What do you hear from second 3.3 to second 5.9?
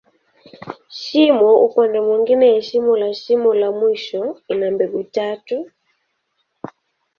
la mwisho, ina mbegu tatu.